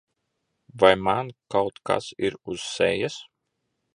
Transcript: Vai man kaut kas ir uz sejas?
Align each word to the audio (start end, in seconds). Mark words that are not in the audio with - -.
Vai 0.83 0.95
man 1.07 1.27
kaut 1.55 1.75
kas 1.91 2.05
ir 2.29 2.33
uz 2.53 2.59
sejas? 2.73 3.15